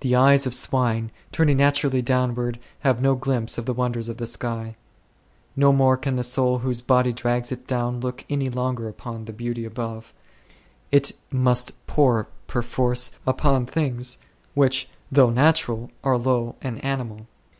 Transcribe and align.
The 0.00 0.16
eyes 0.16 0.44
of 0.44 0.56
swine, 0.56 1.12
turning 1.30 1.58
naturally 1.58 2.02
downward, 2.02 2.58
have 2.80 3.00
no 3.00 3.14
glimpse 3.14 3.58
of 3.58 3.64
the 3.64 3.72
wonders 3.72 4.08
of 4.08 4.16
the 4.16 4.26
sky; 4.26 4.74
no 5.54 5.72
more 5.72 5.96
can 5.96 6.16
the 6.16 6.24
soul 6.24 6.58
whose 6.58 6.82
body 6.82 7.12
drags 7.12 7.52
it 7.52 7.64
down 7.68 8.00
look 8.00 8.24
any 8.28 8.50
longer 8.50 8.88
upon 8.88 9.26
the 9.26 9.32
beauty 9.32 9.64
above; 9.64 10.12
it 10.90 11.12
must 11.30 11.86
pore 11.86 12.26
perforce 12.48 13.12
upon 13.24 13.64
things 13.66 14.18
which 14.54 14.88
though 15.12 15.30
natural 15.30 15.92
are 16.02 16.18
low 16.18 16.56
and 16.60 16.84
animal. 16.84 17.28